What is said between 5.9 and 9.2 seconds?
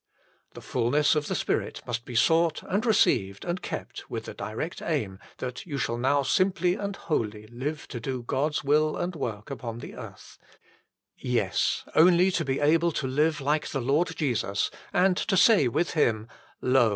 now simply and wholly live to do God s will and